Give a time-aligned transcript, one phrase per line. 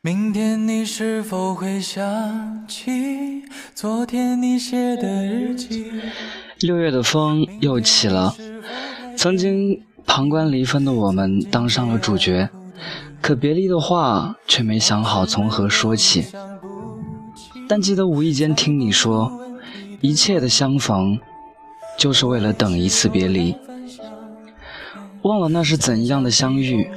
[0.00, 3.42] 明天你是否会想起
[3.74, 5.90] 昨天你写的日记？
[6.60, 8.32] 六月的风又起了，
[9.16, 12.48] 曾经旁观离分的我们当上了主角，
[13.20, 16.26] 可别离的话却没想好从何说起。
[17.68, 19.32] 但记得无意间听你说，
[20.00, 21.18] 一切的相逢，
[21.96, 23.56] 就是为了等一次别离。
[25.22, 26.88] 忘了那是怎样的相遇。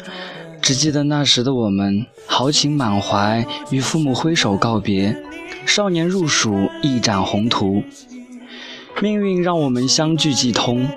[0.72, 5.22] 只记得那时的我们豪情满怀，与父母挥手告别，
[5.66, 7.84] 少年入蜀一展宏图。
[9.02, 10.88] 命运让我们相聚即通。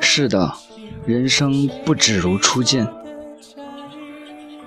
[0.00, 0.52] 是的，
[1.06, 2.88] 人生不止如初见。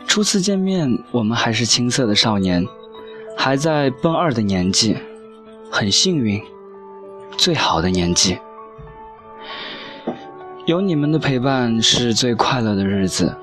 [0.08, 2.66] 初次见面，我们还是青涩的少年，
[3.38, 4.96] 还在奔二的年纪，
[5.70, 6.42] 很幸运，
[7.36, 8.38] 最好的年纪。
[10.66, 13.36] 有你们的陪伴是最快乐的日子。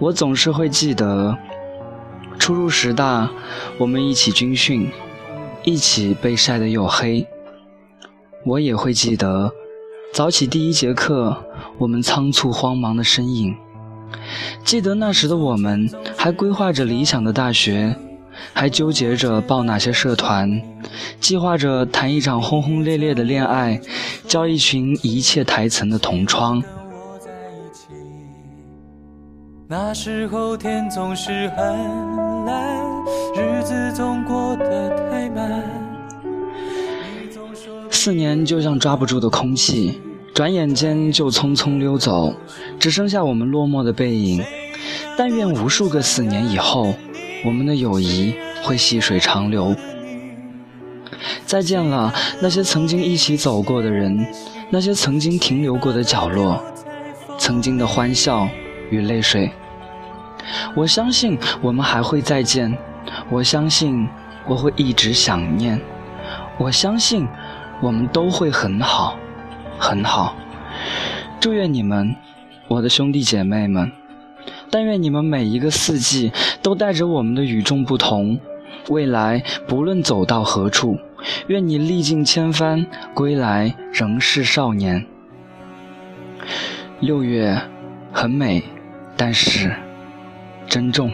[0.00, 1.38] 我总是会记得，
[2.38, 3.30] 初入师大，
[3.78, 4.90] 我们一起军训，
[5.62, 7.26] 一起被晒得黝黑。
[8.44, 9.52] 我也会记得，
[10.12, 11.44] 早起第一节课，
[11.78, 13.54] 我们仓促慌忙的身影。
[14.64, 17.96] 记得那时的我们，还规划着理想的大学，
[18.52, 20.60] 还纠结着报哪些社团，
[21.20, 23.80] 计划着谈一场轰轰烈烈的恋爱，
[24.26, 26.62] 交一群一切台层的同窗。
[29.76, 31.66] 那时候天总是很
[32.46, 32.78] 蓝，
[33.34, 35.64] 日子总过得太慢。
[37.90, 40.00] 四年就像抓不住的空气，
[40.32, 42.32] 转眼间就匆匆溜走，
[42.78, 44.44] 只剩下我们落寞的背影。
[45.18, 46.94] 但愿无数个四年以后，
[47.44, 49.74] 我们的友谊会细水长流。
[51.46, 54.24] 再见了，那些曾经一起走过的人，
[54.70, 56.62] 那些曾经停留过的角落，
[57.38, 58.48] 曾经的欢笑。
[58.90, 59.50] 与泪水，
[60.74, 62.76] 我相信我们还会再见，
[63.30, 64.08] 我相信
[64.46, 65.80] 我会一直想念，
[66.58, 67.26] 我相信
[67.80, 69.16] 我们都会很好，
[69.78, 70.36] 很好。
[71.40, 72.14] 祝愿你们，
[72.68, 73.92] 我的兄弟姐妹们，
[74.70, 76.32] 但愿你们每一个四季
[76.62, 78.38] 都带着我们的与众不同，
[78.88, 80.98] 未来不论走到何处，
[81.46, 85.06] 愿你历尽千帆归来仍是少年。
[87.00, 87.60] 六月，
[88.12, 88.62] 很美。
[89.16, 89.72] 但是，
[90.74, 91.08] 珍重。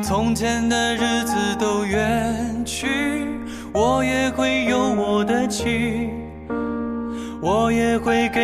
[0.00, 3.26] 从前的日子都远去，
[3.74, 6.08] 我也会有我的情，
[7.40, 8.42] 我也会给